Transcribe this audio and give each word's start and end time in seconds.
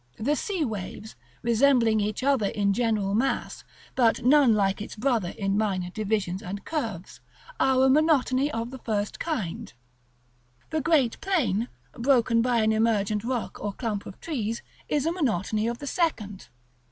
The 0.17 0.35
sea 0.35 0.65
waves, 0.65 1.15
resembling 1.43 1.99
each 1.99 2.23
other 2.23 2.47
in 2.47 2.73
general 2.73 3.13
mass, 3.13 3.63
but 3.93 4.23
none 4.23 4.51
like 4.55 4.81
its 4.81 4.95
brother 4.95 5.29
in 5.37 5.59
minor 5.59 5.91
divisions 5.91 6.41
and 6.41 6.65
curves, 6.65 7.21
are 7.59 7.83
a 7.83 7.87
monotony 7.87 8.49
of 8.51 8.71
the 8.71 8.79
first 8.79 9.19
kind; 9.19 9.71
the 10.71 10.81
great 10.81 11.21
plain, 11.21 11.67
broken 11.93 12.41
by 12.41 12.63
an 12.63 12.71
emergent 12.73 13.23
rock 13.23 13.59
or 13.59 13.73
clump 13.73 14.07
of 14.07 14.19
trees, 14.19 14.63
is 14.89 15.05
a 15.05 15.11
monotony 15.11 15.67
of 15.67 15.77
the 15.77 15.85
second. 15.85 16.49